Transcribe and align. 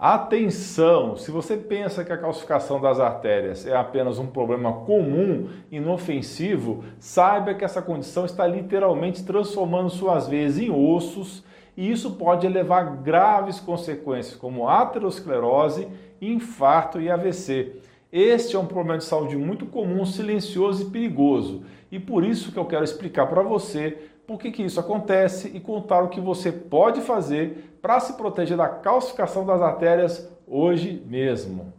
Atenção! 0.00 1.14
Se 1.14 1.30
você 1.30 1.58
pensa 1.58 2.02
que 2.02 2.10
a 2.10 2.16
calcificação 2.16 2.80
das 2.80 2.98
artérias 2.98 3.66
é 3.66 3.76
apenas 3.76 4.18
um 4.18 4.26
problema 4.26 4.72
comum, 4.72 5.50
inofensivo, 5.70 6.82
saiba 6.98 7.52
que 7.52 7.66
essa 7.66 7.82
condição 7.82 8.24
está 8.24 8.46
literalmente 8.46 9.22
transformando 9.22 9.90
suas 9.90 10.26
veias 10.26 10.58
em 10.58 10.70
ossos 10.70 11.44
e 11.76 11.90
isso 11.90 12.12
pode 12.12 12.48
levar 12.48 12.96
graves 13.02 13.60
consequências 13.60 14.34
como 14.36 14.70
aterosclerose, 14.70 15.86
infarto 16.18 16.98
e 16.98 17.10
AVC. 17.10 17.82
Este 18.12 18.56
é 18.56 18.58
um 18.58 18.66
problema 18.66 18.98
de 18.98 19.04
saúde 19.04 19.36
muito 19.36 19.66
comum, 19.66 20.04
silencioso 20.04 20.82
e 20.82 20.90
perigoso. 20.90 21.62
E 21.92 21.98
por 22.00 22.24
isso 22.24 22.50
que 22.50 22.58
eu 22.58 22.64
quero 22.64 22.82
explicar 22.82 23.26
para 23.26 23.42
você 23.42 24.10
por 24.26 24.38
que, 24.38 24.50
que 24.50 24.64
isso 24.64 24.80
acontece 24.80 25.48
e 25.54 25.60
contar 25.60 26.02
o 26.02 26.08
que 26.08 26.20
você 26.20 26.50
pode 26.50 27.00
fazer 27.00 27.78
para 27.80 28.00
se 28.00 28.14
proteger 28.14 28.56
da 28.56 28.68
calcificação 28.68 29.46
das 29.46 29.62
artérias 29.62 30.28
hoje 30.46 31.02
mesmo. 31.06 31.72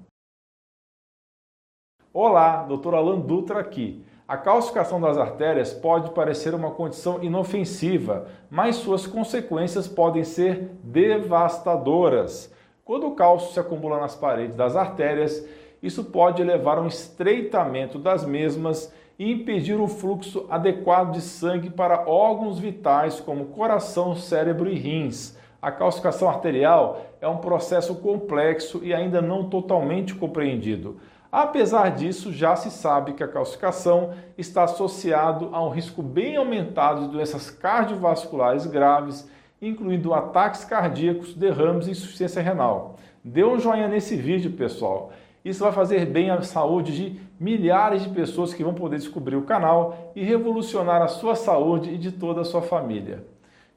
Olá, 2.14 2.64
Dr. 2.64 2.94
Alan 2.96 3.20
Dutra 3.20 3.60
aqui. 3.60 4.04
A 4.26 4.38
calcificação 4.38 5.02
das 5.02 5.18
artérias 5.18 5.74
pode 5.74 6.12
parecer 6.12 6.56
uma 6.56 6.72
condição 6.72 7.22
inofensiva, 7.22 8.28
mas 8.50 8.78
suas 8.78 9.06
consequências 9.06 9.86
podem 9.90 10.24
ser 10.24 10.72
devastadoras. 10.82 12.54
Quando 12.86 13.08
o 13.08 13.16
cálcio 13.16 13.54
se 13.54 13.60
acumula 13.60 14.00
nas 14.00 14.16
paredes 14.16 14.56
das 14.56 14.76
artérias, 14.76 15.46
isso 15.82 16.04
pode 16.04 16.44
levar 16.44 16.78
a 16.78 16.82
um 16.82 16.88
estreitamento 16.88 17.98
das 17.98 18.26
mesmas 18.26 18.94
e 19.18 19.32
impedir 19.32 19.80
o 19.80 19.88
fluxo 19.88 20.46
adequado 20.50 21.14
de 21.14 21.22
sangue 21.22 21.70
para 21.70 22.10
órgãos 22.10 22.60
vitais 22.60 23.20
como 23.20 23.46
coração, 23.46 24.16
cérebro 24.16 24.70
e 24.70 24.76
rins. 24.76 25.38
A 25.62 25.72
calcificação 25.72 26.28
arterial 26.28 27.06
é 27.22 27.28
um 27.28 27.38
processo 27.38 27.96
complexo 27.96 28.82
e 28.84 28.94
ainda 28.94 29.22
não 29.22 29.50
totalmente 29.50 30.16
compreendido. 30.16 31.00
Apesar 31.32 31.92
disso, 31.92 32.34
já 32.34 32.56
se 32.56 32.70
sabe 32.70 33.14
que 33.14 33.24
a 33.24 33.28
calcificação 33.28 34.12
está 34.38 34.64
associado 34.64 35.50
a 35.54 35.64
um 35.64 35.70
risco 35.70 36.02
bem 36.02 36.36
aumentado 36.36 37.02
de 37.02 37.12
doenças 37.12 37.50
cardiovasculares 37.50 38.66
graves, 38.66 39.30
incluindo 39.62 40.14
ataques 40.14 40.66
cardíacos, 40.66 41.34
derrames 41.34 41.88
e 41.88 41.92
insuficiência 41.92 42.42
renal. 42.42 42.98
Dê 43.24 43.44
um 43.44 43.60
joinha 43.60 43.88
nesse 43.88 44.16
vídeo, 44.16 44.52
pessoal. 44.52 45.12
Isso 45.44 45.64
vai 45.64 45.72
fazer 45.72 46.06
bem 46.06 46.30
à 46.30 46.42
saúde 46.42 46.96
de 46.96 47.20
milhares 47.40 48.04
de 48.04 48.10
pessoas 48.10 48.54
que 48.54 48.64
vão 48.64 48.74
poder 48.74 48.98
descobrir 48.98 49.36
o 49.36 49.42
canal 49.42 50.12
e 50.16 50.24
revolucionar 50.24 51.02
a 51.02 51.08
sua 51.08 51.36
saúde 51.36 51.90
e 51.90 51.98
de 51.98 52.12
toda 52.12 52.42
a 52.42 52.46
sua 52.46 52.62
família. 52.62 53.26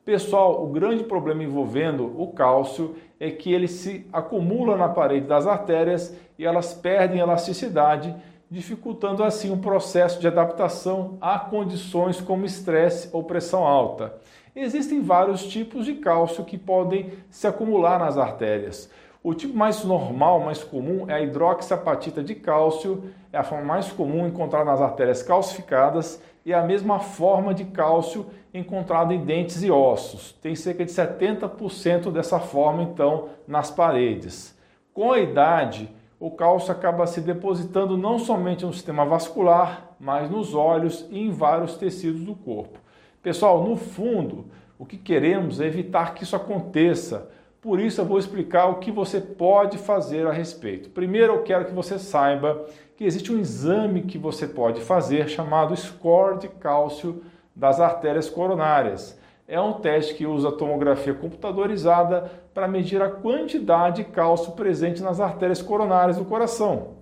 Pessoal, 0.04 0.62
o 0.62 0.66
grande 0.66 1.02
problema 1.04 1.42
envolvendo 1.42 2.12
o 2.20 2.26
cálcio 2.26 2.94
é 3.18 3.30
que 3.30 3.50
ele 3.50 3.66
se 3.66 4.06
acumula 4.12 4.76
na 4.76 4.86
parede 4.86 5.26
das 5.26 5.46
artérias 5.46 6.14
e 6.38 6.44
elas 6.44 6.74
perdem 6.74 7.20
elasticidade, 7.20 8.14
dificultando 8.50 9.24
assim 9.24 9.50
o 9.50 9.56
processo 9.56 10.20
de 10.20 10.28
adaptação 10.28 11.16
a 11.22 11.38
condições 11.38 12.20
como 12.20 12.44
estresse 12.44 13.08
ou 13.12 13.24
pressão 13.24 13.64
alta. 13.64 14.14
Existem 14.54 15.00
vários 15.00 15.46
tipos 15.46 15.86
de 15.86 15.94
cálcio 15.94 16.44
que 16.44 16.58
podem 16.58 17.14
se 17.30 17.46
acumular 17.46 17.98
nas 17.98 18.18
artérias. 18.18 18.90
O 19.25 19.33
tipo 19.33 19.56
mais 19.56 19.83
normal, 19.83 20.39
mais 20.41 20.62
comum, 20.62 21.08
é 21.08 21.14
a 21.14 21.20
hidroxiapatita 21.22 22.22
de 22.22 22.34
cálcio, 22.34 23.05
é 23.33 23.39
a 23.39 23.42
forma 23.42 23.64
mais 23.64 23.91
comum 23.91 24.27
encontrada 24.27 24.67
nas 24.67 24.83
artérias 24.83 25.22
calcificadas 25.22 26.22
e 26.44 26.53
é 26.53 26.55
a 26.55 26.62
mesma 26.62 27.00
forma 27.00 27.55
de 27.55 27.64
cálcio 27.64 28.27
encontrada 28.52 29.14
em 29.14 29.25
dentes 29.25 29.62
e 29.62 29.70
ossos. 29.70 30.33
Tem 30.42 30.55
cerca 30.55 30.84
de 30.84 30.92
70% 30.92 32.12
dessa 32.12 32.39
forma, 32.39 32.83
então, 32.83 33.30
nas 33.48 33.70
paredes. 33.70 34.55
Com 34.92 35.12
a 35.12 35.19
idade, 35.19 35.91
o 36.20 36.30
cálcio 36.30 36.70
acaba 36.70 37.06
se 37.06 37.22
depositando 37.22 37.97
não 37.97 38.19
somente 38.19 38.67
no 38.67 38.75
sistema 38.75 39.06
vascular, 39.06 39.97
mas 39.98 40.28
nos 40.28 40.55
olhos 40.55 41.08
e 41.11 41.19
em 41.19 41.30
vários 41.30 41.78
tecidos 41.78 42.20
do 42.20 42.34
corpo. 42.34 42.79
Pessoal, 43.23 43.64
no 43.64 43.74
fundo, 43.74 44.45
o 44.79 44.84
que 44.84 44.98
queremos 44.98 45.63
é 45.63 45.67
evitar 45.67 46.13
que 46.13 46.24
isso 46.24 46.36
aconteça 46.36 47.30
por 47.64 47.80
isso 47.80 47.98
eu 47.98 48.05
vou 48.05 48.19
explicar 48.19 48.67
o 48.67 48.75
que 48.75 48.92
você 48.92 49.19
pode 49.19 49.79
fazer 49.79 50.27
a 50.27 50.30
respeito. 50.30 50.91
Primeiro 50.91 51.33
eu 51.33 51.42
quero 51.42 51.64
que 51.64 51.73
você 51.73 51.98
saiba 51.98 52.67
que 52.95 53.05
existe 53.05 53.33
um 53.33 53.39
exame 53.39 54.02
que 54.02 54.19
você 54.19 54.47
pode 54.47 54.83
fazer 54.83 55.30
chamado 55.30 55.75
score 55.75 56.41
de 56.41 56.48
cálcio 56.48 57.25
das 57.57 57.80
artérias 57.80 58.29
coronárias. 58.29 59.19
É 59.48 59.58
um 59.58 59.73
teste 59.73 60.13
que 60.13 60.27
usa 60.27 60.52
tomografia 60.52 61.14
computadorizada 61.14 62.30
para 62.52 62.69
medir 62.69 63.01
a 63.01 63.08
quantidade 63.08 64.05
de 64.05 64.11
cálcio 64.11 64.52
presente 64.52 65.02
nas 65.02 65.19
artérias 65.19 65.63
coronárias 65.63 66.19
do 66.19 66.27
coração. 66.27 66.98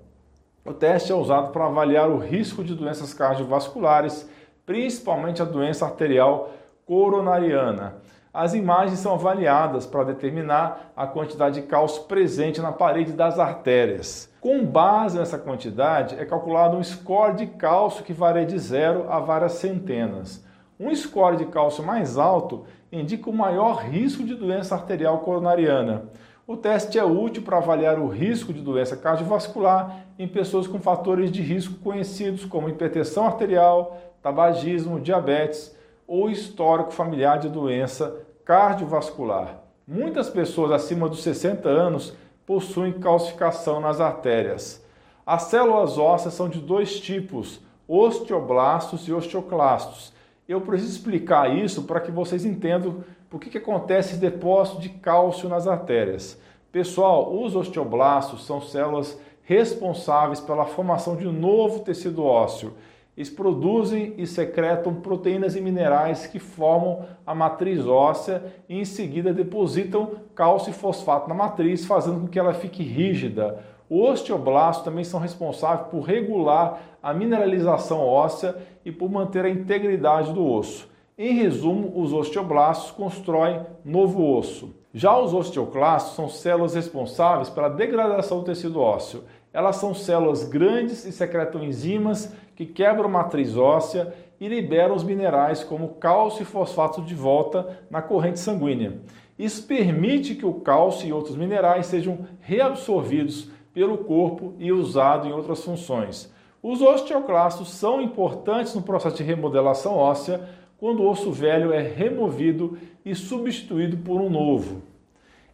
O 0.65 0.73
teste 0.73 1.11
é 1.11 1.15
usado 1.15 1.51
para 1.51 1.67
avaliar 1.67 2.09
o 2.09 2.19
risco 2.19 2.63
de 2.63 2.77
doenças 2.77 3.13
cardiovasculares, 3.13 4.31
principalmente 4.65 5.43
a 5.43 5.45
doença 5.45 5.87
arterial 5.87 6.53
coronariana 6.93 8.03
as 8.35 8.53
imagens 8.53 8.99
são 8.99 9.15
avaliadas 9.15 9.87
para 9.87 10.05
determinar 10.05 10.93
a 10.95 11.07
quantidade 11.07 11.61
de 11.61 11.67
cálcio 11.67 12.05
presente 12.05 12.63
na 12.63 12.73
parede 12.73 13.13
das 13.13 13.39
artérias. 13.39 14.31
Com 14.41 14.65
base 14.65 15.19
nessa 15.19 15.37
quantidade, 15.39 16.19
é 16.19 16.25
calculado 16.25 16.77
um 16.77 16.83
score 16.83 17.37
de 17.37 17.47
cálcio 17.47 18.05
que 18.05 18.15
varia 18.15 18.47
de 18.47 18.59
zero 18.59 19.07
a 19.11 19.21
várias 19.21 19.53
centenas. 19.53 20.43
Um 20.81 20.95
score 20.95 21.37
de 21.37 21.47
cálcio 21.47 21.85
mais 21.85 22.17
alto 22.17 22.65
indica 22.91 23.29
o 23.29 23.35
maior 23.35 23.83
risco 23.85 24.25
de 24.25 24.35
doença 24.35 24.75
arterial 24.75 25.19
coronariana. 25.19 26.05
O 26.47 26.57
teste 26.57 26.99
é 26.99 27.05
útil 27.05 27.43
para 27.43 27.59
avaliar 27.59 27.99
o 27.99 28.09
risco 28.09 28.53
de 28.53 28.63
doença 28.63 28.97
cardiovascular 28.97 30.07
em 30.19 30.27
pessoas 30.27 30.67
com 30.67 30.81
fatores 30.81 31.31
de 31.31 31.43
risco 31.43 31.75
conhecidos 31.81 32.47
como 32.47 32.69
hipertensão 32.69 33.27
arterial, 33.27 33.99
tabagismo, 34.23 34.99
diabetes 34.99 35.82
ou 36.07 36.31
histórico 36.31 36.93
familiar 36.93 37.39
de 37.39 37.49
doença 37.49 38.17
cardiovascular. 38.45 39.63
Muitas 39.87 40.29
pessoas 40.29 40.71
acima 40.71 41.09
dos 41.09 41.23
60 41.23 41.69
anos 41.69 42.15
possuem 42.47 42.93
calcificação 42.93 43.81
nas 43.81 44.01
artérias. 44.01 44.85
As 45.25 45.45
células 45.45 45.99
ósseas 45.99 46.35
são 46.35 46.49
de 46.49 46.61
dois 46.61 46.99
tipos, 46.99 47.61
osteoblastos 47.87 49.07
e 49.07 49.13
osteoclastos. 49.13 50.13
Eu 50.49 50.61
preciso 50.61 50.93
explicar 50.93 51.57
isso 51.57 51.85
para 51.85 52.01
que 52.01 52.11
vocês 52.11 52.45
entendam 52.45 53.05
por 53.31 53.41
que, 53.41 53.49
que 53.49 53.59
acontece 53.59 54.11
esse 54.11 54.21
depósito 54.21 54.81
de 54.81 54.89
cálcio 54.89 55.49
nas 55.49 55.67
artérias. 55.67 56.39
Pessoal, 56.71 57.35
os 57.35 57.55
osteoblastos 57.55 58.45
são 58.45 58.61
células 58.61 59.19
responsáveis 59.43 60.41
pela 60.41 60.65
formação 60.65 61.17
de 61.17 61.27
novo 61.27 61.81
tecido 61.81 62.25
ósseo 62.25 62.75
eles 63.15 63.29
produzem 63.29 64.15
e 64.17 64.27
secretam 64.27 64.95
proteínas 64.95 65.55
e 65.55 65.61
minerais 65.61 66.27
que 66.27 66.39
formam 66.39 67.05
a 67.27 67.35
matriz 67.35 67.87
óssea 67.87 68.43
e 68.69 68.81
em 68.81 68.85
seguida 68.85 69.35
depositam 69.35 70.13
cálcio 70.35 70.71
e 70.71 70.73
fosfato 70.73 71.29
na 71.29 71.35
matriz, 71.35 71.85
fazendo 71.85 72.21
com 72.21 72.27
que 72.27 72.39
ela 72.39 72.55
fique 72.55 72.83
rígida. 72.83 73.63
Os 73.89 74.21
osteoblastos 74.21 74.85
também 74.85 75.05
são 75.05 75.21
responsáveis 75.21 75.89
por 75.89 76.01
regular 76.01 76.81
a 77.03 77.13
mineralização 77.13 78.01
óssea 78.01 78.57
e 78.83 78.91
por 78.91 79.11
manter 79.11 79.45
a 79.45 79.51
integridade 79.51 80.33
do 80.33 80.47
osso. 80.47 80.89
Em 81.19 81.35
resumo, 81.35 81.93
os 81.95 82.15
osteoblastos 82.15 82.93
constroem 82.93 83.61
novo 83.85 84.35
osso. 84.35 84.75
Já 84.95 85.19
os 85.19 85.35
osteoclastos 85.35 86.17
são 86.17 86.31
células 86.31 86.75
responsáveis 86.75 87.51
pela 87.51 87.69
degradação 87.69 88.39
do 88.39 88.45
tecido 88.45 88.81
ósseo. 88.81 89.25
Elas 89.53 89.77
são 89.77 89.95
células 89.95 90.45
grandes 90.49 91.05
e 91.05 91.13
secretam 91.13 91.63
enzimas 91.63 92.33
que 92.55 92.67
quebram 92.67 93.07
a 93.07 93.13
matriz 93.13 93.57
óssea 93.57 94.13
e 94.41 94.49
liberam 94.49 94.95
os 94.95 95.05
minerais 95.05 95.63
como 95.63 95.95
cálcio 95.95 96.43
e 96.43 96.47
fosfato 96.47 97.01
de 97.03 97.15
volta 97.15 97.81
na 97.91 98.03
corrente 98.03 98.41
sanguínea. 98.41 99.01
Isso 99.39 99.67
permite 99.67 100.35
que 100.35 100.45
o 100.45 100.55
cálcio 100.55 101.09
e 101.09 101.13
outros 101.13 101.37
minerais 101.37 101.87
sejam 101.87 102.27
reabsorvidos 102.41 103.51
pelo 103.73 103.99
corpo 103.99 104.55
e 104.59 104.73
usados 104.73 105.27
em 105.27 105.33
outras 105.33 105.65
funções. 105.65 106.33
Os 106.63 106.81
osteoclastos 106.81 107.71
são 107.71 108.01
importantes 108.01 108.75
no 108.75 108.83
processo 108.83 109.17
de 109.17 109.23
remodelação 109.23 109.97
óssea 109.97 110.41
quando 110.79 111.03
o 111.03 111.09
osso 111.09 111.31
velho 111.33 111.73
é 111.73 111.81
removido 111.81 112.77
e 113.05 113.15
substituído 113.15 113.97
por 113.99 114.21
um 114.21 114.29
novo. 114.29 114.83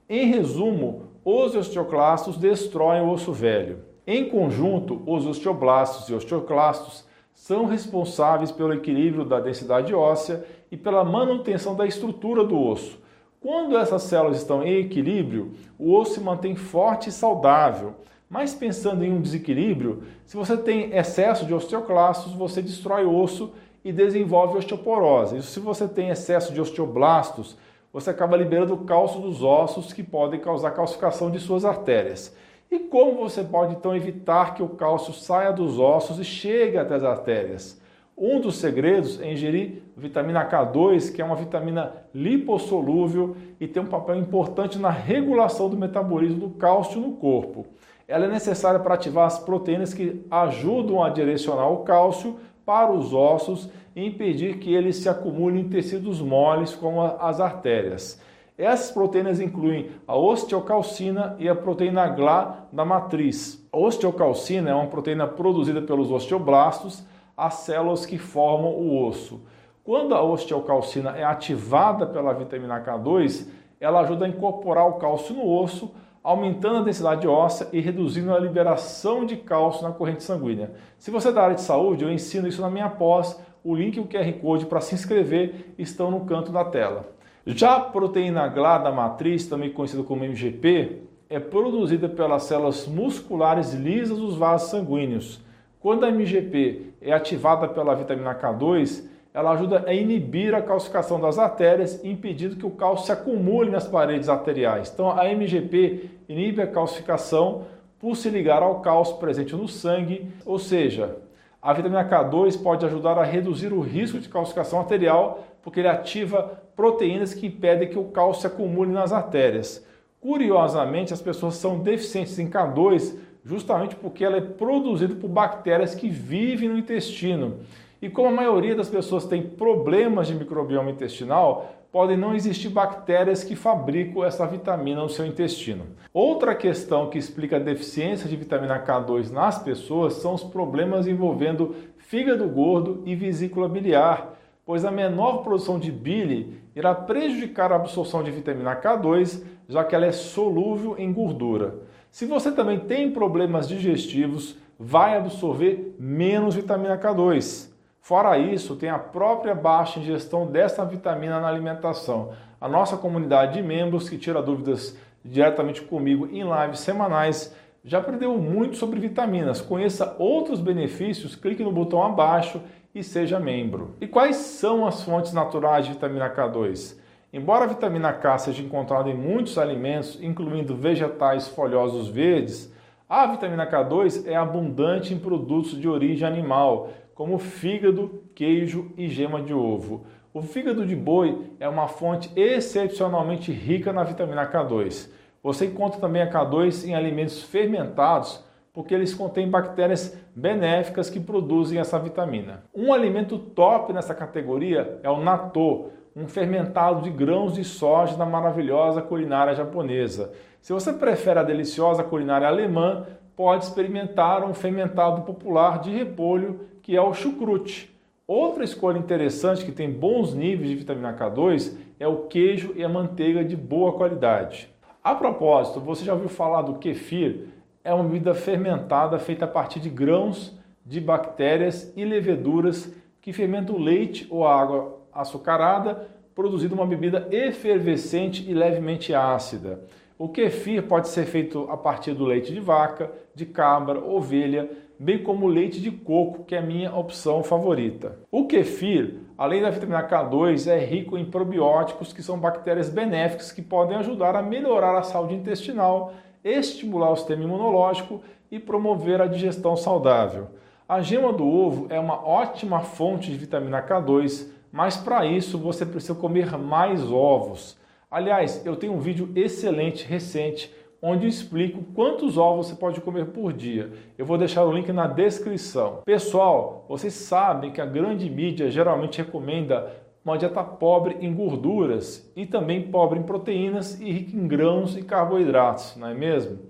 Em 0.08 0.26
resumo, 0.26 1.02
os 1.24 1.54
osteoclastos 1.54 2.36
destroem 2.36 3.02
o 3.02 3.10
osso 3.10 3.32
velho. 3.32 3.87
Em 4.10 4.26
conjunto, 4.30 5.02
os 5.04 5.26
osteoblastos 5.26 6.08
e 6.08 6.14
osteoclastos 6.14 7.04
são 7.34 7.66
responsáveis 7.66 8.50
pelo 8.50 8.72
equilíbrio 8.72 9.22
da 9.22 9.38
densidade 9.38 9.94
óssea 9.94 10.46
e 10.72 10.78
pela 10.78 11.04
manutenção 11.04 11.76
da 11.76 11.86
estrutura 11.86 12.42
do 12.42 12.58
osso. 12.58 12.98
Quando 13.38 13.76
essas 13.76 14.04
células 14.04 14.38
estão 14.38 14.62
em 14.62 14.78
equilíbrio, 14.78 15.52
o 15.78 15.94
osso 15.94 16.14
se 16.14 16.20
mantém 16.20 16.56
forte 16.56 17.10
e 17.10 17.12
saudável. 17.12 17.96
Mas 18.30 18.54
pensando 18.54 19.04
em 19.04 19.12
um 19.12 19.20
desequilíbrio, 19.20 20.02
se 20.24 20.38
você 20.38 20.56
tem 20.56 20.96
excesso 20.96 21.44
de 21.44 21.52
osteoclastos, 21.52 22.32
você 22.32 22.62
destrói 22.62 23.04
o 23.04 23.14
osso 23.14 23.52
e 23.84 23.92
desenvolve 23.92 24.56
osteoporose. 24.56 25.36
E 25.36 25.42
se 25.42 25.60
você 25.60 25.86
tem 25.86 26.08
excesso 26.08 26.54
de 26.54 26.62
osteoblastos, 26.62 27.58
você 27.92 28.08
acaba 28.08 28.38
liberando 28.38 28.72
o 28.72 28.86
cálcio 28.86 29.20
dos 29.20 29.42
ossos 29.42 29.92
que 29.92 30.02
podem 30.02 30.40
causar 30.40 30.70
calcificação 30.70 31.30
de 31.30 31.38
suas 31.38 31.66
artérias. 31.66 32.34
E 32.70 32.78
como 32.78 33.14
você 33.14 33.42
pode 33.42 33.74
então 33.74 33.96
evitar 33.96 34.54
que 34.54 34.62
o 34.62 34.68
cálcio 34.68 35.14
saia 35.14 35.50
dos 35.50 35.78
ossos 35.78 36.18
e 36.18 36.24
chegue 36.24 36.76
até 36.76 36.96
as 36.96 37.02
artérias? 37.02 37.80
Um 38.20 38.40
dos 38.40 38.56
segredos 38.56 39.20
é 39.22 39.32
ingerir 39.32 39.82
vitamina 39.96 40.44
K2, 40.44 41.14
que 41.14 41.22
é 41.22 41.24
uma 41.24 41.36
vitamina 41.36 41.94
lipossolúvel 42.12 43.36
e 43.58 43.66
tem 43.66 43.82
um 43.82 43.86
papel 43.86 44.16
importante 44.16 44.78
na 44.78 44.90
regulação 44.90 45.70
do 45.70 45.78
metabolismo 45.78 46.48
do 46.48 46.50
cálcio 46.56 47.00
no 47.00 47.12
corpo. 47.12 47.64
Ela 48.06 48.26
é 48.26 48.28
necessária 48.28 48.80
para 48.80 48.94
ativar 48.94 49.26
as 49.26 49.38
proteínas 49.38 49.94
que 49.94 50.26
ajudam 50.30 51.02
a 51.02 51.08
direcionar 51.08 51.70
o 51.70 51.84
cálcio 51.84 52.36
para 52.66 52.92
os 52.92 53.14
ossos 53.14 53.70
e 53.96 54.04
impedir 54.04 54.58
que 54.58 54.74
ele 54.74 54.92
se 54.92 55.08
acumule 55.08 55.58
em 55.58 55.68
tecidos 55.68 56.20
moles, 56.20 56.74
como 56.74 57.00
as 57.00 57.40
artérias. 57.40 58.20
Essas 58.58 58.90
proteínas 58.90 59.38
incluem 59.38 59.92
a 60.04 60.16
osteocalcina 60.16 61.36
e 61.38 61.48
a 61.48 61.54
proteína 61.54 62.08
GLA 62.08 62.66
da 62.72 62.84
matriz. 62.84 63.64
A 63.72 63.78
osteocalcina 63.78 64.70
é 64.70 64.74
uma 64.74 64.88
proteína 64.88 65.28
produzida 65.28 65.80
pelos 65.80 66.10
osteoblastos, 66.10 67.04
as 67.36 67.54
células 67.54 68.04
que 68.04 68.18
formam 68.18 68.72
o 68.72 69.06
osso. 69.06 69.40
Quando 69.84 70.12
a 70.12 70.24
osteocalcina 70.24 71.16
é 71.16 71.22
ativada 71.22 72.04
pela 72.04 72.32
vitamina 72.32 72.82
K2, 72.84 73.46
ela 73.80 74.00
ajuda 74.00 74.24
a 74.24 74.28
incorporar 74.28 74.88
o 74.88 74.94
cálcio 74.94 75.36
no 75.36 75.48
osso, 75.48 75.94
aumentando 76.20 76.78
a 76.78 76.82
densidade 76.82 77.28
óssea 77.28 77.68
e 77.72 77.78
reduzindo 77.78 78.34
a 78.34 78.40
liberação 78.40 79.24
de 79.24 79.36
cálcio 79.36 79.84
na 79.84 79.92
corrente 79.92 80.24
sanguínea. 80.24 80.72
Se 80.98 81.12
você 81.12 81.28
é 81.28 81.32
da 81.32 81.44
área 81.44 81.54
de 81.54 81.62
saúde, 81.62 82.02
eu 82.02 82.10
ensino 82.10 82.48
isso 82.48 82.60
na 82.60 82.68
minha 82.68 82.90
pós. 82.90 83.40
O 83.62 83.76
link 83.76 83.96
e 83.96 84.00
o 84.00 84.06
QR 84.06 84.32
Code 84.40 84.66
para 84.66 84.80
se 84.80 84.96
inscrever 84.96 85.74
estão 85.78 86.10
no 86.10 86.26
canto 86.26 86.50
da 86.50 86.64
tela. 86.64 87.17
Já 87.46 87.76
a 87.76 87.80
proteína 87.80 88.46
GLA 88.48 88.78
da 88.78 88.92
matriz, 88.92 89.46
também 89.46 89.70
conhecida 89.70 90.02
como 90.02 90.24
MGP, 90.24 91.02
é 91.30 91.38
produzida 91.38 92.08
pelas 92.08 92.44
células 92.44 92.86
musculares 92.86 93.72
lisas 93.72 94.18
dos 94.18 94.36
vasos 94.36 94.70
sanguíneos. 94.70 95.40
Quando 95.80 96.04
a 96.04 96.10
MGP 96.10 96.94
é 97.00 97.12
ativada 97.12 97.68
pela 97.68 97.94
vitamina 97.94 98.34
K2, 98.34 99.04
ela 99.32 99.52
ajuda 99.52 99.84
a 99.86 99.92
inibir 99.92 100.54
a 100.54 100.62
calcificação 100.62 101.20
das 101.20 101.38
artérias, 101.38 102.02
impedindo 102.04 102.56
que 102.56 102.66
o 102.66 102.70
cálcio 102.70 103.06
se 103.06 103.12
acumule 103.12 103.70
nas 103.70 103.86
paredes 103.86 104.28
arteriais. 104.28 104.90
Então, 104.92 105.10
a 105.10 105.26
MGP 105.26 106.10
inibe 106.28 106.62
a 106.62 106.66
calcificação 106.66 107.66
por 108.00 108.16
se 108.16 108.30
ligar 108.30 108.62
ao 108.62 108.80
cálcio 108.80 109.16
presente 109.16 109.54
no 109.54 109.68
sangue, 109.68 110.26
ou 110.44 110.58
seja, 110.58 111.16
a 111.60 111.72
vitamina 111.72 112.08
K2 112.08 112.62
pode 112.62 112.86
ajudar 112.86 113.18
a 113.18 113.24
reduzir 113.24 113.72
o 113.72 113.80
risco 113.80 114.18
de 114.18 114.28
calcificação 114.28 114.78
arterial, 114.78 115.44
porque 115.62 115.80
ele 115.80 115.88
ativa 115.88 116.62
proteínas 116.76 117.34
que 117.34 117.46
impedem 117.46 117.88
que 117.88 117.98
o 117.98 118.04
cálcio 118.04 118.42
se 118.42 118.46
acumule 118.46 118.92
nas 118.92 119.12
artérias. 119.12 119.84
Curiosamente, 120.20 121.12
as 121.12 121.20
pessoas 121.20 121.54
são 121.54 121.78
deficientes 121.78 122.38
em 122.38 122.48
K2 122.48 123.16
justamente 123.44 123.96
porque 123.96 124.24
ela 124.24 124.36
é 124.36 124.40
produzida 124.42 125.14
por 125.14 125.28
bactérias 125.28 125.94
que 125.94 126.08
vivem 126.08 126.68
no 126.68 126.78
intestino. 126.78 127.60
E 128.00 128.08
como 128.08 128.28
a 128.28 128.32
maioria 128.32 128.76
das 128.76 128.88
pessoas 128.88 129.24
tem 129.24 129.42
problemas 129.42 130.28
de 130.28 130.34
microbioma 130.34 130.90
intestinal, 130.90 131.74
podem 131.90 132.16
não 132.16 132.34
existir 132.34 132.68
bactérias 132.68 133.42
que 133.42 133.56
fabricam 133.56 134.24
essa 134.24 134.46
vitamina 134.46 135.02
no 135.02 135.08
seu 135.08 135.26
intestino. 135.26 135.86
Outra 136.12 136.54
questão 136.54 137.10
que 137.10 137.18
explica 137.18 137.56
a 137.56 137.60
deficiência 137.60 138.28
de 138.28 138.36
vitamina 138.36 138.78
K2 138.78 139.30
nas 139.30 139.58
pessoas 139.58 140.14
são 140.14 140.34
os 140.34 140.44
problemas 140.44 141.08
envolvendo 141.08 141.74
fígado 141.96 142.46
gordo 142.48 143.02
e 143.04 143.16
vesícula 143.16 143.68
biliar, 143.68 144.38
pois 144.64 144.84
a 144.84 144.90
menor 144.90 145.38
produção 145.42 145.78
de 145.78 145.90
bile 145.90 146.60
irá 146.76 146.94
prejudicar 146.94 147.72
a 147.72 147.76
absorção 147.76 148.22
de 148.22 148.30
vitamina 148.30 148.76
K2, 148.76 149.42
já 149.68 149.82
que 149.82 149.94
ela 149.94 150.06
é 150.06 150.12
solúvel 150.12 150.94
em 150.98 151.12
gordura. 151.12 151.80
Se 152.10 152.26
você 152.26 152.52
também 152.52 152.78
tem 152.78 153.10
problemas 153.10 153.66
digestivos, 153.66 154.56
vai 154.78 155.16
absorver 155.16 155.96
menos 155.98 156.54
vitamina 156.54 156.96
K2. 156.96 157.67
Fora 158.00 158.38
isso, 158.38 158.76
tem 158.76 158.88
a 158.88 158.98
própria 158.98 159.54
baixa 159.54 160.00
ingestão 160.00 160.46
dessa 160.46 160.84
vitamina 160.84 161.40
na 161.40 161.48
alimentação. 161.48 162.32
A 162.60 162.68
nossa 162.68 162.96
comunidade 162.96 163.54
de 163.54 163.62
membros 163.62 164.08
que 164.08 164.16
tira 164.18 164.42
dúvidas 164.42 164.96
diretamente 165.24 165.82
comigo 165.82 166.26
em 166.26 166.42
lives 166.42 166.80
semanais 166.80 167.54
já 167.84 167.98
aprendeu 167.98 168.36
muito 168.38 168.76
sobre 168.76 168.98
vitaminas. 168.98 169.60
Conheça 169.60 170.16
outros 170.18 170.60
benefícios, 170.60 171.36
clique 171.36 171.62
no 171.62 171.72
botão 171.72 172.02
abaixo 172.02 172.60
e 172.94 173.02
seja 173.02 173.38
membro. 173.38 173.94
E 174.00 174.06
quais 174.06 174.36
são 174.36 174.86
as 174.86 175.02
fontes 175.02 175.32
naturais 175.32 175.86
de 175.86 175.92
vitamina 175.92 176.30
K2? 176.30 176.96
Embora 177.32 177.64
a 177.64 177.68
vitamina 177.68 178.12
K 178.12 178.38
seja 178.38 178.62
encontrada 178.62 179.10
em 179.10 179.14
muitos 179.14 179.58
alimentos, 179.58 180.18
incluindo 180.22 180.74
vegetais 180.74 181.46
folhosos 181.46 182.08
verdes, 182.08 182.72
a 183.08 183.26
vitamina 183.26 183.66
K2 183.66 184.26
é 184.26 184.34
abundante 184.34 185.12
em 185.12 185.18
produtos 185.18 185.78
de 185.78 185.88
origem 185.88 186.26
animal, 186.26 186.90
como 187.18 187.36
fígado, 187.36 188.22
queijo 188.32 188.92
e 188.96 189.08
gema 189.08 189.42
de 189.42 189.52
ovo. 189.52 190.04
O 190.32 190.40
fígado 190.40 190.86
de 190.86 190.94
boi 190.94 191.50
é 191.58 191.68
uma 191.68 191.88
fonte 191.88 192.30
excepcionalmente 192.36 193.50
rica 193.50 193.92
na 193.92 194.04
vitamina 194.04 194.48
K2. 194.48 195.10
Você 195.42 195.66
encontra 195.66 195.98
também 195.98 196.22
a 196.22 196.30
K2 196.30 196.86
em 196.86 196.94
alimentos 196.94 197.42
fermentados, 197.42 198.44
porque 198.72 198.94
eles 198.94 199.12
contêm 199.14 199.50
bactérias 199.50 200.16
benéficas 200.32 201.10
que 201.10 201.18
produzem 201.18 201.80
essa 201.80 201.98
vitamina. 201.98 202.62
Um 202.72 202.92
alimento 202.92 203.36
top 203.36 203.92
nessa 203.92 204.14
categoria 204.14 205.00
é 205.02 205.10
o 205.10 205.20
natto, 205.20 205.90
um 206.14 206.28
fermentado 206.28 207.02
de 207.02 207.10
grãos 207.10 207.54
de 207.54 207.64
soja 207.64 208.16
da 208.16 208.26
maravilhosa 208.26 209.02
culinária 209.02 209.56
japonesa. 209.56 210.32
Se 210.60 210.72
você 210.72 210.92
prefere 210.92 211.40
a 211.40 211.42
deliciosa 211.42 212.04
culinária 212.04 212.46
alemã, 212.46 213.06
pode 213.38 213.62
experimentar 213.62 214.44
um 214.44 214.52
fermentado 214.52 215.22
popular 215.22 215.80
de 215.80 215.92
repolho 215.92 216.66
que 216.82 216.96
é 216.96 217.00
o 217.00 217.14
chucrute. 217.14 217.88
Outra 218.26 218.64
escolha 218.64 218.98
interessante 218.98 219.64
que 219.64 219.70
tem 219.70 219.88
bons 219.88 220.34
níveis 220.34 220.70
de 220.70 220.74
vitamina 220.74 221.14
K2 221.14 221.76
é 222.00 222.08
o 222.08 222.24
queijo 222.24 222.72
e 222.74 222.82
a 222.82 222.88
manteiga 222.88 223.44
de 223.44 223.54
boa 223.54 223.92
qualidade. 223.92 224.68
A 225.04 225.14
propósito, 225.14 225.78
você 225.78 226.04
já 226.04 226.14
ouviu 226.14 226.28
falar 226.28 226.62
do 226.62 226.74
kefir? 226.74 227.46
é 227.88 227.94
uma 227.94 228.04
bebida 228.04 228.34
fermentada 228.34 229.18
feita 229.18 229.44
a 229.46 229.48
partir 229.48 229.80
de 229.80 229.88
grãos 229.88 230.54
de 230.84 231.00
bactérias 231.00 231.90
e 231.96 232.04
leveduras 232.04 232.92
que 233.22 233.32
fermentam 233.32 233.76
o 233.76 233.80
leite 233.80 234.26
ou 234.28 234.46
a 234.46 234.60
água 234.60 234.98
açucarada, 235.10 236.06
produzindo 236.34 236.74
uma 236.74 236.86
bebida 236.86 237.26
efervescente 237.30 238.44
e 238.46 238.52
levemente 238.52 239.14
ácida. 239.14 239.80
O 240.18 240.28
kefir 240.28 240.82
pode 240.82 241.08
ser 241.08 241.26
feito 241.26 241.68
a 241.70 241.76
partir 241.76 242.12
do 242.12 242.24
leite 242.24 242.52
de 242.52 242.58
vaca, 242.58 243.12
de 243.34 243.46
cabra, 243.46 244.04
ovelha, 244.04 244.68
bem 244.98 245.22
como 245.22 245.46
leite 245.46 245.80
de 245.80 245.92
coco, 245.92 246.42
que 246.42 246.56
é 246.56 246.58
a 246.58 246.62
minha 246.62 246.92
opção 246.92 247.42
favorita. 247.44 248.18
O 248.30 248.46
kefir, 248.48 249.20
além 249.38 249.62
da 249.62 249.70
vitamina 249.70 250.02
K2, 250.02 250.66
é 250.66 250.78
rico 250.78 251.16
em 251.16 251.24
probióticos, 251.24 252.12
que 252.12 252.20
são 252.22 252.36
bactérias 252.36 252.88
benéficas 252.88 253.52
que 253.52 253.62
podem 253.62 253.96
ajudar 253.96 254.34
a 254.34 254.42
melhorar 254.42 254.98
a 254.98 255.02
saúde 255.02 255.34
intestinal 255.34 256.12
estimular 256.44 257.10
o 257.10 257.16
sistema 257.16 257.44
imunológico 257.44 258.20
e 258.50 258.58
promover 258.58 259.20
a 259.20 259.26
digestão 259.26 259.76
saudável. 259.76 260.48
A 260.88 261.00
gema 261.00 261.32
do 261.32 261.46
ovo 261.46 261.86
é 261.90 262.00
uma 262.00 262.26
ótima 262.26 262.80
fonte 262.80 263.30
de 263.30 263.36
vitamina 263.36 263.82
K2, 263.82 264.48
mas 264.72 264.96
para 264.96 265.26
isso 265.26 265.58
você 265.58 265.84
precisa 265.84 266.14
comer 266.14 266.56
mais 266.56 267.10
ovos. 267.10 267.76
Aliás, 268.10 268.64
eu 268.64 268.74
tenho 268.74 268.94
um 268.94 269.00
vídeo 269.00 269.30
excelente 269.36 270.06
recente 270.06 270.74
onde 271.02 271.26
explico 271.26 271.82
quantos 271.94 272.38
ovos 272.38 272.68
você 272.68 272.74
pode 272.74 273.02
comer 273.02 273.26
por 273.26 273.52
dia. 273.52 273.92
Eu 274.16 274.24
vou 274.24 274.38
deixar 274.38 274.64
o 274.64 274.72
link 274.72 274.90
na 274.92 275.06
descrição. 275.06 276.00
Pessoal, 276.06 276.86
vocês 276.88 277.12
sabem 277.12 277.70
que 277.70 277.82
a 277.82 277.86
grande 277.86 278.30
mídia 278.30 278.70
geralmente 278.70 279.18
recomenda 279.18 279.92
uma 280.24 280.38
dieta 280.38 280.64
pobre 280.64 281.18
em 281.20 281.34
gorduras 281.34 282.32
e 282.34 282.46
também 282.46 282.90
pobre 282.90 283.18
em 283.18 283.24
proteínas 283.24 284.00
e 284.00 284.10
rica 284.10 284.34
em 284.34 284.48
grãos 284.48 284.96
e 284.96 285.02
carboidratos, 285.02 285.94
não 285.94 286.08
é 286.08 286.14
mesmo? 286.14 286.60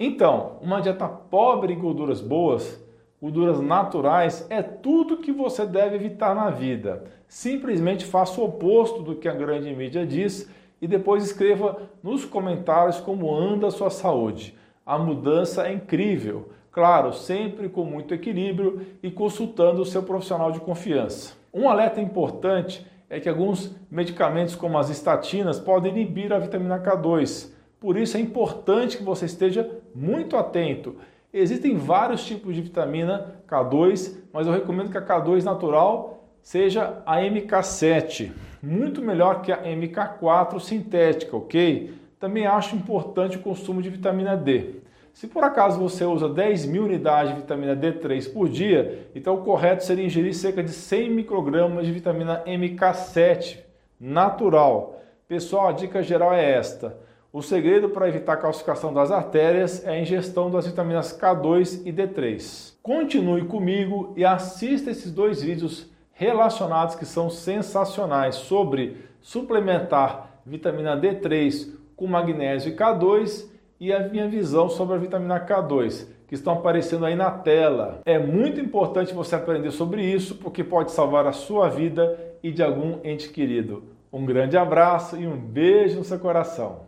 Então, 0.00 0.56
uma 0.60 0.80
dieta 0.80 1.06
pobre 1.06 1.72
em 1.72 1.78
gorduras 1.78 2.20
boas, 2.20 2.84
gorduras 3.22 3.60
naturais, 3.60 4.44
é 4.50 4.62
tudo 4.62 5.18
que 5.18 5.30
você 5.30 5.64
deve 5.64 5.94
evitar 5.94 6.34
na 6.34 6.50
vida. 6.50 7.04
Simplesmente 7.28 8.04
faça 8.04 8.40
o 8.40 8.44
oposto 8.44 9.00
do 9.00 9.14
que 9.14 9.28
a 9.28 9.34
grande 9.34 9.72
mídia 9.72 10.04
diz 10.04 10.50
e 10.80 10.86
depois 10.86 11.24
escreva 11.24 11.82
nos 12.02 12.24
comentários 12.24 13.00
como 13.00 13.34
anda 13.34 13.66
a 13.66 13.70
sua 13.70 13.90
saúde. 13.90 14.54
A 14.84 14.98
mudança 14.98 15.66
é 15.66 15.72
incrível. 15.72 16.50
Claro, 16.70 17.12
sempre 17.12 17.68
com 17.68 17.84
muito 17.84 18.14
equilíbrio 18.14 18.86
e 19.02 19.10
consultando 19.10 19.82
o 19.82 19.86
seu 19.86 20.02
profissional 20.02 20.52
de 20.52 20.60
confiança. 20.60 21.34
Um 21.52 21.68
alerta 21.68 22.00
importante 22.00 22.86
é 23.10 23.18
que 23.18 23.28
alguns 23.28 23.74
medicamentos, 23.90 24.54
como 24.54 24.78
as 24.78 24.90
estatinas, 24.90 25.58
podem 25.58 25.92
inibir 25.92 26.32
a 26.32 26.38
vitamina 26.38 26.78
K2. 26.78 27.50
Por 27.80 27.96
isso 27.96 28.16
é 28.16 28.20
importante 28.20 28.98
que 28.98 29.02
você 29.02 29.24
esteja 29.24 29.68
muito 29.94 30.36
atento. 30.36 30.96
Existem 31.32 31.76
vários 31.76 32.24
tipos 32.24 32.54
de 32.54 32.62
vitamina 32.62 33.42
K2, 33.48 34.16
mas 34.32 34.46
eu 34.46 34.52
recomendo 34.52 34.90
que 34.90 34.98
a 34.98 35.02
K2 35.04 35.42
natural 35.42 36.17
seja 36.42 37.02
a 37.04 37.18
MK7, 37.18 38.32
muito 38.62 39.02
melhor 39.02 39.42
que 39.42 39.52
a 39.52 39.62
MK4 39.62 40.60
sintética, 40.60 41.36
ok? 41.36 41.94
Também 42.18 42.46
acho 42.46 42.74
importante 42.74 43.36
o 43.36 43.40
consumo 43.40 43.80
de 43.80 43.90
vitamina 43.90 44.36
D. 44.36 44.76
Se 45.12 45.26
por 45.26 45.42
acaso 45.42 45.80
você 45.80 46.04
usa 46.04 46.28
10 46.28 46.66
mil 46.66 46.84
unidades 46.84 47.34
de 47.34 47.40
vitamina 47.40 47.76
D3 47.76 48.32
por 48.32 48.48
dia, 48.48 49.08
então 49.14 49.34
o 49.34 49.42
correto 49.42 49.84
seria 49.84 50.06
ingerir 50.06 50.34
cerca 50.34 50.62
de 50.62 50.70
100 50.70 51.10
microgramas 51.10 51.86
de 51.86 51.92
vitamina 51.92 52.42
MK7 52.46 53.58
natural. 53.98 55.00
Pessoal, 55.26 55.68
a 55.68 55.72
dica 55.72 56.02
geral 56.02 56.32
é 56.32 56.52
esta. 56.52 56.96
O 57.32 57.42
segredo 57.42 57.90
para 57.90 58.08
evitar 58.08 58.34
a 58.34 58.36
calcificação 58.38 58.94
das 58.94 59.10
artérias 59.10 59.84
é 59.84 59.90
a 59.90 60.00
ingestão 60.00 60.50
das 60.50 60.66
vitaminas 60.66 61.12
K2 61.12 61.82
e 61.84 61.92
D3. 61.92 62.74
Continue 62.82 63.44
comigo 63.44 64.14
e 64.16 64.24
assista 64.24 64.90
esses 64.90 65.12
dois 65.12 65.42
vídeos 65.42 65.90
relacionados 66.18 66.96
que 66.96 67.06
são 67.06 67.30
sensacionais 67.30 68.34
sobre 68.34 68.96
suplementar 69.20 70.40
vitamina 70.44 71.00
D3 71.00 71.74
com 71.94 72.08
magnésio 72.08 72.72
e 72.72 72.76
K2 72.76 73.46
e 73.78 73.92
a 73.92 74.00
minha 74.08 74.26
visão 74.26 74.68
sobre 74.68 74.96
a 74.96 74.98
vitamina 74.98 75.38
K2, 75.38 76.08
que 76.26 76.34
estão 76.34 76.54
aparecendo 76.54 77.06
aí 77.06 77.14
na 77.14 77.30
tela. 77.30 78.00
É 78.04 78.18
muito 78.18 78.60
importante 78.60 79.14
você 79.14 79.36
aprender 79.36 79.70
sobre 79.70 80.02
isso, 80.02 80.34
porque 80.34 80.64
pode 80.64 80.90
salvar 80.90 81.24
a 81.24 81.32
sua 81.32 81.68
vida 81.68 82.18
e 82.42 82.50
de 82.50 82.64
algum 82.64 82.98
ente 83.04 83.28
querido. 83.28 83.84
Um 84.12 84.26
grande 84.26 84.56
abraço 84.56 85.16
e 85.16 85.24
um 85.24 85.36
beijo 85.36 85.98
no 85.98 86.04
seu 86.04 86.18
coração. 86.18 86.87